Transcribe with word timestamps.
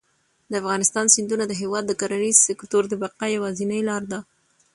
د 0.49 0.51
افغانستان 0.61 1.05
سیندونه 1.15 1.43
د 1.47 1.53
هېواد 1.61 1.83
د 1.87 1.91
کرنیز 2.01 2.37
سکتور 2.47 2.83
د 2.89 2.93
بقا 3.01 3.25
یوازینۍ 3.37 3.81
لاره 3.89 4.07
ده. 4.11 4.19